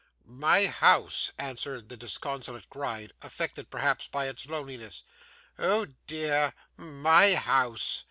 [0.25, 5.03] 'My house,' answered the disconsolate Gride, affected perhaps by its loneliness.
[5.59, 6.53] 'Oh dear!
[6.75, 7.99] my house.